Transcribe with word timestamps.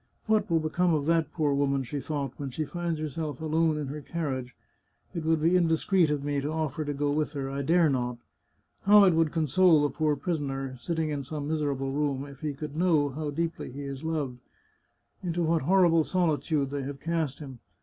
"What 0.25 0.49
will 0.49 0.59
become 0.59 0.95
of 0.95 1.05
that 1.05 1.31
poor 1.31 1.53
woman," 1.53 1.83
she 1.83 1.99
thought," 1.99 2.33
when 2.37 2.49
she 2.49 2.65
finds 2.65 2.99
herself 2.99 3.39
alone 3.39 3.77
in 3.77 3.85
her 3.89 4.01
carriage? 4.01 4.55
It 5.13 5.23
would 5.25 5.39
be 5.39 5.55
indiscreet 5.55 6.09
of 6.09 6.23
me 6.23 6.41
to 6.41 6.49
offer 6.51 6.83
to 6.83 6.93
go 6.95 7.11
with 7.11 7.33
her. 7.33 7.51
I 7.51 7.61
dare 7.61 7.87
not.... 7.87 8.17
How 8.85 9.03
it 9.03 9.13
would 9.13 9.31
console 9.31 9.83
the 9.83 9.91
poor 9.91 10.15
pris 10.15 10.39
oner, 10.39 10.75
sitting 10.79 11.09
in 11.11 11.21
some 11.21 11.47
miserable 11.47 11.91
room, 11.91 12.25
if 12.25 12.39
he 12.39 12.55
could 12.55 12.75
know 12.75 13.09
how 13.09 13.29
deeply 13.29 13.71
he 13.71 13.83
is 13.83 14.03
loved! 14.03 14.39
Into 15.21 15.43
what 15.43 15.61
horrible 15.61 16.03
solitude 16.03 16.71
they 16.71 16.81
have 16.81 16.99
cast 16.99 17.37
him 17.37 17.59